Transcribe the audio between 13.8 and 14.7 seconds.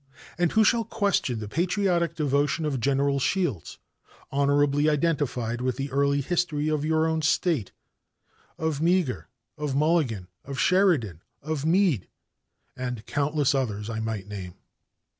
I might name.